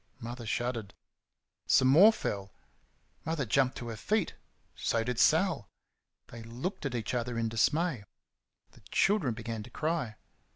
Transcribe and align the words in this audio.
Mother 0.19 0.47
shuddered. 0.47 0.95
Some 1.67 1.87
more 1.89 2.11
fell. 2.11 2.51
Mother 3.23 3.45
jumped 3.45 3.77
to 3.77 3.89
her 3.89 3.95
feet. 3.95 4.33
So 4.73 5.03
did 5.03 5.19
Sal. 5.19 5.69
They 6.29 6.41
looked 6.41 6.87
at 6.87 6.95
each 6.95 7.13
other 7.13 7.37
in 7.37 7.49
dismay. 7.49 8.05
The 8.71 8.81
children 8.89 9.35
began 9.35 9.61
to 9.61 9.69
cry. 9.69 10.15